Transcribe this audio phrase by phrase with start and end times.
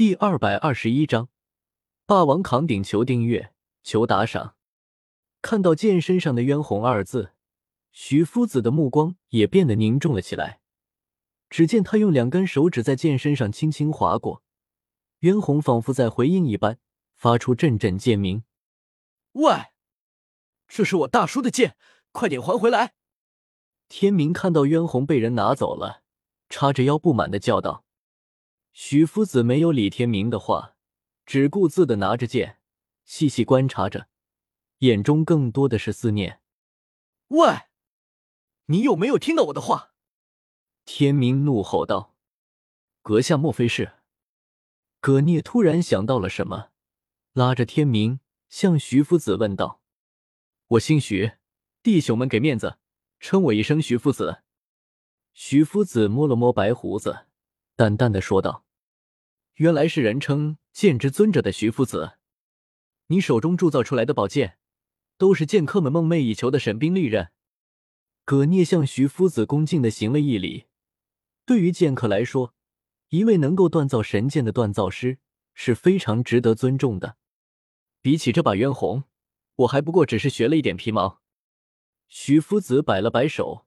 [0.00, 1.28] 第二百二十一章，
[2.06, 3.52] 霸王扛鼎，求订阅，
[3.82, 4.56] 求打赏。
[5.42, 7.32] 看到剑身上的“渊红”二字，
[7.92, 10.62] 徐夫子的目光也变得凝重了起来。
[11.50, 14.42] 只见他用两根手指在剑身上轻轻划过，
[15.18, 16.78] 渊红仿佛在回应一般，
[17.14, 18.44] 发出阵阵剑鸣。
[19.32, 19.52] 喂，
[20.66, 21.76] 这是我大叔的剑，
[22.12, 22.94] 快点还回来！
[23.90, 26.02] 天明看到渊红被人拿走了，
[26.48, 27.84] 叉着腰不满的叫道。
[28.72, 30.76] 许夫子没有李天明的话，
[31.26, 32.58] 只顾自的拿着剑，
[33.04, 34.08] 细细观察着，
[34.78, 36.40] 眼中更多的是思念。
[37.28, 37.62] 喂，
[38.66, 39.94] 你有没有听到我的话？
[40.84, 42.16] 天明怒吼道
[43.02, 43.94] ：“阁下莫非是？”
[45.00, 46.70] 葛聂突然想到了什么，
[47.32, 49.80] 拉着天明向徐夫子问道
[50.68, 51.32] ：“我姓徐，
[51.82, 52.78] 弟兄们给面子，
[53.18, 54.42] 称我一声徐夫子。”
[55.32, 57.26] 徐夫子摸了摸白胡子。
[57.80, 58.66] 淡淡的说道
[59.56, 62.18] ：“原来是人称剑之尊者的徐夫子，
[63.06, 64.58] 你手中铸造出来的宝剑，
[65.16, 67.30] 都是剑客们梦寐以求的神兵利刃。”
[68.26, 70.66] 葛聂向徐夫子恭敬的行了一礼。
[71.46, 72.54] 对于剑客来说，
[73.08, 75.16] 一位能够锻造神剑的锻造师
[75.54, 77.16] 是非常值得尊重的。
[78.02, 79.04] 比起这把渊红，
[79.56, 81.22] 我还不过只是学了一点皮毛。
[82.08, 83.64] 徐夫子摆了摆手，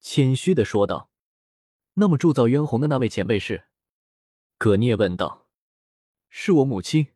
[0.00, 1.11] 谦虚的说道。
[1.94, 3.64] 那么铸造渊红的那位前辈是？
[4.56, 5.46] 葛聂问道。
[6.30, 7.08] 是我母亲，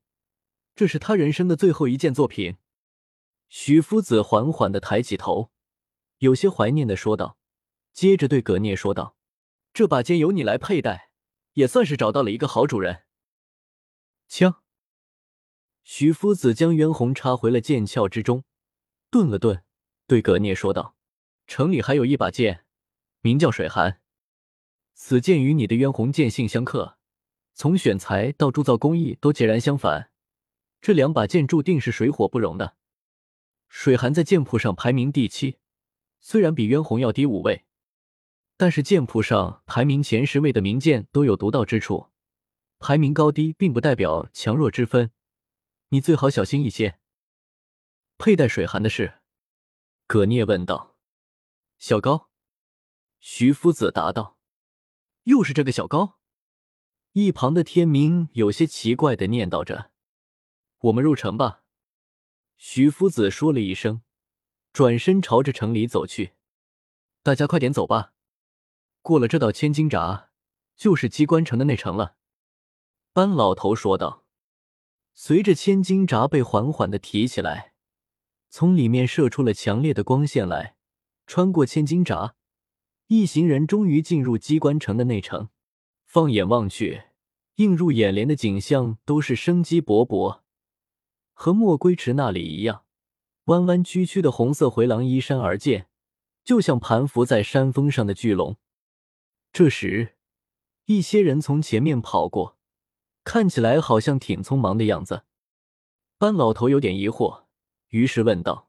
[0.74, 2.58] 这是她人生的最后一件作品。
[3.48, 5.50] 徐夫子缓缓的抬起头，
[6.18, 7.38] 有些怀念的说道，
[7.92, 9.16] 接着对葛聂说道
[9.72, 11.10] ：“这把剑由你来佩戴，
[11.54, 13.04] 也算是找到了一个好主人。”
[14.28, 14.62] 枪。
[15.82, 18.44] 徐夫子将渊红插回了剑鞘之中，
[19.08, 19.62] 顿了顿，
[20.06, 20.96] 对葛聂说道
[21.46, 22.66] ：“城里还有一把剑，
[23.20, 24.00] 名叫水寒。”
[24.98, 26.96] 此剑与你的渊红剑性相克，
[27.52, 30.10] 从选材到铸造工艺都截然相反。
[30.80, 32.76] 这两把剑注定是水火不容的。
[33.68, 35.58] 水寒在剑谱上排名第七，
[36.18, 37.66] 虽然比渊红要低五位，
[38.56, 42.08] 但是剑谱上排名前十位的名剑都有独到之处，
[42.78, 45.10] 排名高低并不代表强弱之分。
[45.90, 46.98] 你最好小心一些。
[48.16, 49.18] 佩戴水寒的是？
[50.06, 50.96] 葛聂问道。
[51.76, 52.30] 小高，
[53.20, 54.35] 徐夫子答道。
[55.26, 56.20] 又是这个小高，
[57.12, 59.90] 一旁的天明有些奇怪的念叨着
[60.78, 61.64] ：“我们入城吧。”
[62.56, 64.02] 徐夫子说了一声，
[64.72, 66.34] 转身朝着城里走去。
[67.24, 68.12] 大家快点走吧，
[69.02, 70.30] 过了这道千斤闸，
[70.76, 72.16] 就是机关城的内城了。”
[73.12, 74.24] 班老头说道。
[75.12, 77.72] 随着千斤闸被缓缓的提起来，
[78.48, 80.76] 从里面射出了强烈的光线来，
[81.26, 82.36] 穿过千斤闸。
[83.08, 85.48] 一行人终于进入机关城的内城，
[86.06, 87.04] 放眼望去，
[87.56, 90.40] 映入眼帘的景象都是生机勃勃，
[91.32, 92.84] 和墨龟池那里一样，
[93.44, 95.88] 弯弯曲曲的红色回廊依山而建，
[96.42, 98.56] 就像盘伏在山峰上的巨龙。
[99.52, 100.16] 这时，
[100.86, 102.58] 一些人从前面跑过，
[103.22, 105.22] 看起来好像挺匆忙的样子。
[106.18, 107.44] 班老头有点疑惑，
[107.90, 108.68] 于是问道：“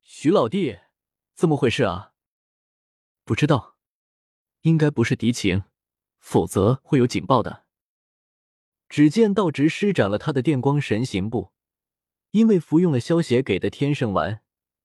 [0.00, 0.78] 徐老弟，
[1.34, 2.12] 怎么回事啊？”
[3.26, 3.73] 不知道。
[4.64, 5.64] 应该不是敌情，
[6.18, 7.64] 否则会有警报的。
[8.88, 11.52] 只见道直施展了他的电光神行步，
[12.30, 14.40] 因为服用了萧邪给的天圣丸，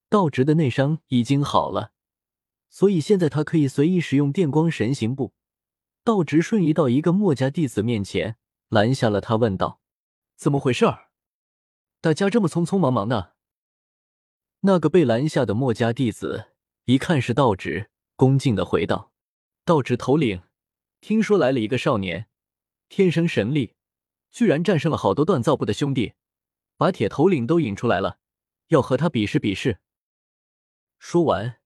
[0.09, 1.93] 道直的内伤已经好了，
[2.69, 5.33] 所以现在他可以随意使用电光神行步。
[6.03, 9.79] 道直瞬移到一个墨家弟子面前，拦下了他，问道
[10.35, 10.85] ：“怎么回事？
[12.01, 13.35] 大家这么匆匆忙忙的？”
[14.61, 16.47] 那个被拦下的墨家弟子
[16.85, 19.13] 一看是道直，恭敬的回道。
[19.69, 20.41] 道指头领，
[20.99, 22.27] 听说来了一个少年，
[22.87, 23.75] 天生神力，
[24.31, 26.13] 居然战胜了好多锻造部的兄弟，
[26.75, 28.17] 把铁头领都引出来了，
[28.69, 29.77] 要和他比试比试。
[30.97, 31.59] 说完，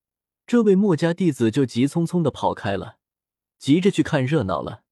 [0.46, 2.97] 这位墨家弟子就急匆匆的跑开了，
[3.58, 4.84] 急着去看热闹了。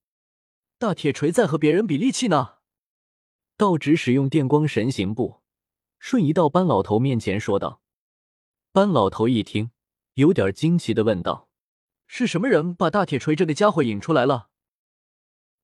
[0.78, 2.60] 大铁锤在和别人比力气呢。
[3.58, 5.42] 道指使用电光神行步，
[6.00, 7.82] 瞬移到班老头面前说道。
[8.72, 9.72] 班老头一听，
[10.14, 11.50] 有点惊奇的问道。
[12.14, 14.50] 是什么人把大铁锤这个家伙引出来了？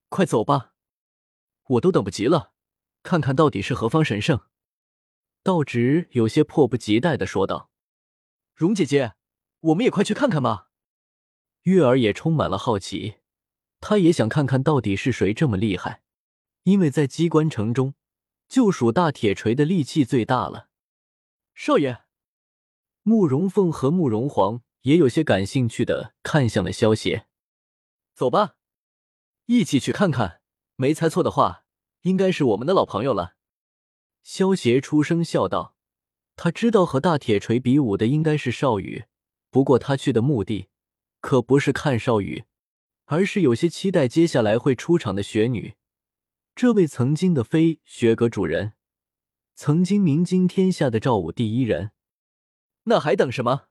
[0.08, 0.72] 快走吧，
[1.72, 2.54] 我都等不及了，
[3.04, 4.40] 看看到底是何方神圣。
[5.44, 7.70] 道直有些迫不及待的说道
[8.56, 9.16] ：“荣姐姐，
[9.60, 10.70] 我们也快去看看吧。”
[11.64, 13.18] 月儿也充满了好奇，
[13.82, 16.02] 她也想看看到底是谁这么厉害，
[16.64, 17.94] 因为在机关城中，
[18.48, 20.70] 就属大铁锤的力气最大了。
[21.54, 22.06] 少爷，
[23.04, 24.62] 慕容凤和慕容皇。
[24.82, 27.28] 也有些感兴趣的看向了萧邪，
[28.14, 28.56] 走吧，
[29.46, 30.42] 一起去看看。
[30.76, 31.66] 没猜错的话，
[32.02, 33.36] 应该是我们的老朋友了。
[34.22, 35.76] 萧邪出声笑道
[36.38, 39.06] ：“他知道和大铁锤比武的应该是少羽，
[39.50, 40.70] 不过他去的目的
[41.20, 42.46] 可不是看少羽，
[43.06, 45.76] 而是有些期待接下来会出场的雪女。
[46.54, 48.74] 这位曾经的飞雪阁主人，
[49.56, 51.92] 曾经名惊天下的赵武第一人。
[52.84, 53.67] 那还等什么？”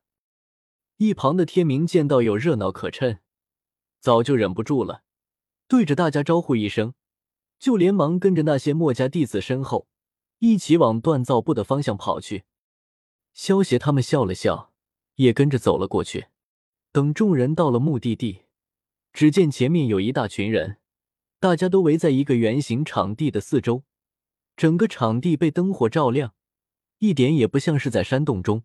[0.98, 3.20] 一旁的天明见到有热闹可趁，
[4.00, 5.02] 早就忍不住了，
[5.69, 6.94] 对着大家招呼一声，
[7.58, 9.88] 就连忙跟着那些墨家弟子身后，
[10.38, 12.44] 一起往锻造部的方向跑去。
[13.34, 14.72] 萧协他们笑了笑，
[15.16, 16.28] 也跟着走了过去。
[16.93, 18.44] 等众人到了目的地，
[19.12, 20.78] 只见前面有一大群人，
[21.38, 23.84] 大家都围在一个圆形场地的四周，
[24.56, 26.32] 整个场地被灯火照亮，
[27.00, 28.64] 一点也不像是在山洞中，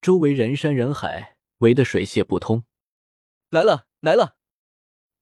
[0.00, 1.37] 周围人山人海。
[1.58, 2.64] 围得水泄不通，
[3.50, 4.36] 来了来了！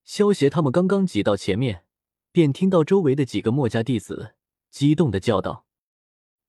[0.04, 1.84] 萧协他们刚刚挤到前面，
[2.30, 4.34] 便听到周围的几个墨家弟子
[4.70, 5.66] 激动的叫道：“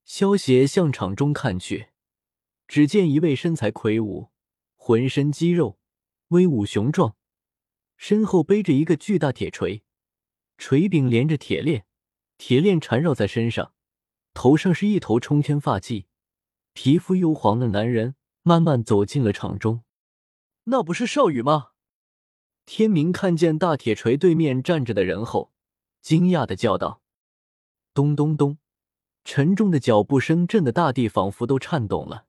[0.04, 1.88] 萧协向场中看去，
[2.68, 4.30] 只见一位身材魁梧、
[4.76, 5.80] 浑身肌肉、
[6.28, 7.16] 威武雄壮，
[7.96, 9.84] 身后背着一个巨大铁锤，
[10.58, 11.86] 锤柄连着铁链，
[12.38, 13.74] 铁链缠绕在身上，
[14.34, 16.08] 头上是一头冲天发髻，
[16.74, 18.16] 皮肤黝黄的男人。”
[18.48, 19.84] 慢慢走进了场中，
[20.64, 21.72] 那不是少羽吗？
[22.66, 25.52] 天明看见大铁锤对面站着的人后，
[26.02, 27.02] 惊讶的叫道
[27.94, 28.58] ：“咚咚咚！”
[29.26, 32.28] 沉重的脚步声震得大地仿佛都颤动了。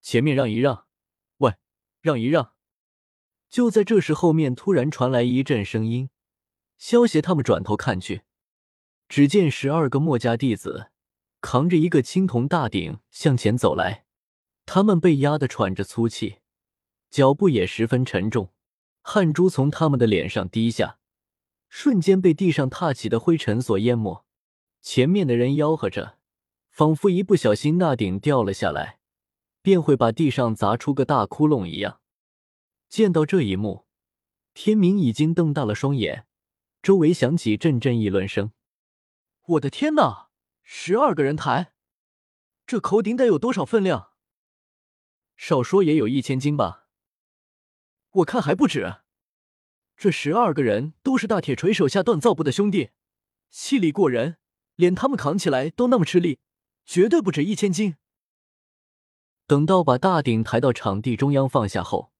[0.00, 0.86] 前面让一让，
[1.38, 1.54] 喂，
[2.00, 2.52] 让一让！
[3.50, 6.10] 就在这时，后面突然传来一阵声音。
[6.78, 8.22] 萧协他们转头看去，
[9.08, 10.92] 只见十二个墨家弟子
[11.40, 14.03] 扛着一个青铜大鼎向前走来。
[14.66, 16.38] 他们被压得喘着粗气，
[17.10, 18.52] 脚步也十分沉重，
[19.02, 20.98] 汗珠从他们的脸上滴下，
[21.68, 24.24] 瞬间被地上踏起的灰尘所淹没。
[24.80, 26.18] 前面的人吆喝着，
[26.68, 28.98] 仿佛一不小心那顶掉了下来，
[29.62, 32.00] 便会把地上砸出个大窟窿一样。
[32.88, 33.86] 见到这一幕，
[34.54, 36.26] 天明已经瞪大了双眼，
[36.82, 38.52] 周围响起阵阵议论声
[39.46, 40.28] ：“我的天哪，
[40.62, 41.72] 十二个人抬，
[42.66, 44.10] 这口鼎得有多少分量？”
[45.36, 46.86] 少说也有一千斤吧，
[48.10, 49.02] 我看还不止。
[49.96, 52.90] 这十二个人都是大铁锤手下锻造部的兄弟，
[53.50, 54.38] 气力过人，
[54.74, 56.40] 连他们扛起来都那么吃力，
[56.84, 57.96] 绝对不止一千斤。
[59.46, 62.12] 等到把大鼎抬到场地中央放下后，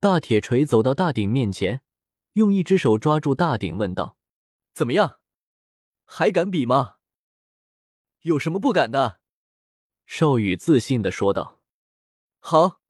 [0.00, 1.82] 大铁锤走到大鼎面前，
[2.32, 4.16] 用一只手抓住大鼎，问道
[4.74, 5.20] ：“怎么样，
[6.04, 6.96] 还敢比吗？
[8.22, 9.20] 有什么不敢的？”
[10.06, 11.61] 少羽自信的说道。
[12.44, 12.80] 好，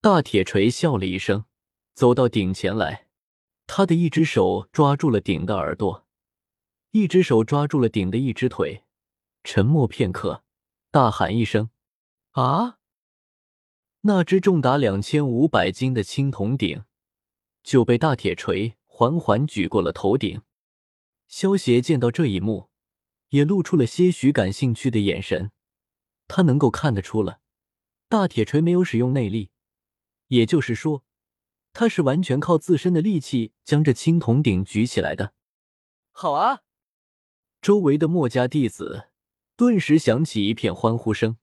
[0.00, 1.44] 大铁锤笑了一声，
[1.92, 3.08] 走到顶前来。
[3.66, 6.06] 他的一只手抓住了顶的耳朵，
[6.92, 8.84] 一只手抓住了顶的一只腿。
[9.42, 10.44] 沉默片刻，
[10.92, 11.70] 大喊一声
[12.30, 12.78] ：“啊！”
[14.02, 16.84] 那只重达两千五百斤的青铜鼎
[17.64, 20.42] 就被大铁锤缓缓举过了头顶。
[21.26, 22.70] 萧协见到这一幕，
[23.30, 25.50] 也露出了些许感兴趣的眼神。
[26.28, 27.40] 他能够看得出了。
[28.10, 29.50] 大铁锤没有使用内力，
[30.26, 31.04] 也就是说，
[31.72, 35.32] 他是完全靠自身的力气将这青铜鼎举起来的。
[36.10, 36.62] 好啊！
[37.62, 39.10] 周围的墨家弟子
[39.54, 41.38] 顿时响起一片欢呼声。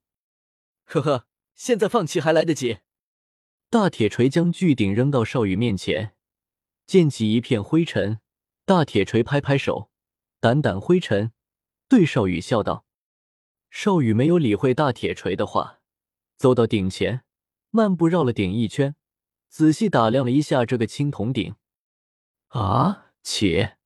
[0.83, 2.79] 呵呵，现在放弃还来得及。
[3.69, 6.17] 大铁锤将巨鼎扔到少羽面前，
[6.85, 8.19] 溅起一片灰尘。
[8.65, 9.89] 大铁锤拍拍手，
[10.41, 11.31] 掸掸灰尘，
[11.87, 12.85] 对少羽笑道
[13.71, 15.75] ：“少羽没有理会大铁锤的话。”
[16.37, 17.23] 走到顶前，
[17.71, 18.95] 漫步绕了顶一圈，
[19.49, 21.55] 仔细打量了一下这个青铜鼎。
[22.49, 23.05] 啊！
[23.23, 23.77] 且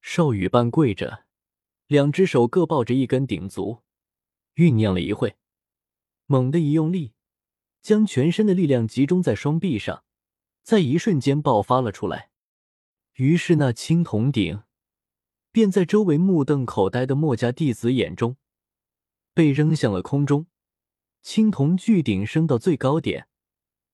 [0.00, 1.24] 少羽半跪着，
[1.86, 3.82] 两只手各抱着一根鼎足，
[4.54, 5.36] 酝酿了一会，
[6.26, 7.12] 猛地一用力，
[7.82, 10.04] 将全身的力量集中在双臂上，
[10.62, 12.30] 在一瞬间爆发了出来。
[13.14, 14.62] 于是那青铜鼎
[15.52, 18.36] 便在周围目瞪口呆的墨家弟子眼中
[19.34, 20.46] 被扔向了空中。
[21.24, 23.28] 青铜巨鼎升到最高点，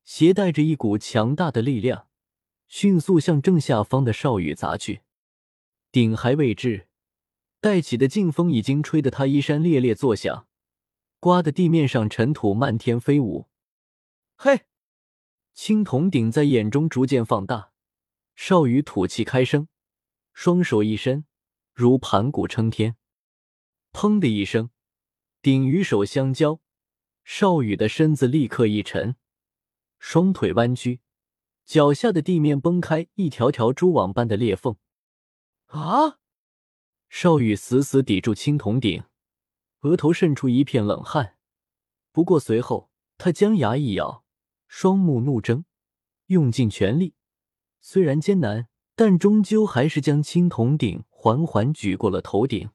[0.03, 2.09] 携带着一股强大的力量，
[2.67, 5.03] 迅速向正下方的少羽砸去。
[5.93, 6.89] 鼎还未至，
[7.61, 10.49] 带起的劲风已经吹得他衣衫猎猎作响，
[11.21, 13.47] 刮得地面上尘土漫天飞舞。
[14.35, 14.63] 嘿！
[15.55, 17.71] 青铜鼎在眼中逐渐放大，
[18.35, 19.69] 少羽吐气开声，
[20.33, 21.25] 双手一伸，
[21.73, 22.97] 如盘古撑天。
[23.93, 24.71] 砰的一声，
[25.41, 26.61] 鼎与手相交。
[27.33, 29.15] 少羽的身子立刻一沉，
[30.01, 31.01] 双腿弯曲，
[31.65, 34.75] 脚下的地面崩开一条条蛛网般的裂缝。
[35.67, 36.19] 啊！
[37.09, 39.05] 少羽死死抵住青铜鼎，
[39.83, 41.37] 额头渗出一片冷汗。
[42.11, 44.25] 不过随后他将牙一咬，
[44.67, 45.65] 双目怒睁，
[46.27, 47.15] 用尽全力。
[47.81, 52.71] 虽然艰难，但终究还是将青铜鼎缓缓举过了头顶。